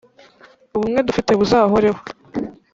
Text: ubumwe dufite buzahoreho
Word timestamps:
ubumwe 0.75 0.99
dufite 1.07 1.31
buzahoreho 1.39 1.99